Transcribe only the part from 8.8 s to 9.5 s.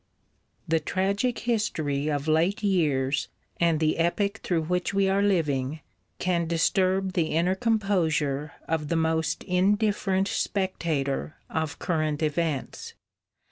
the most